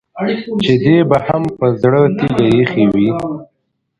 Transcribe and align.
چې 0.63 0.73
دې 0.83 0.95
به 1.09 1.17
هم 1.27 1.43
په 1.57 1.65
زړه 1.81 2.01
تيږه 2.17 2.45
اېښې 2.57 2.85
وي. 2.93 3.09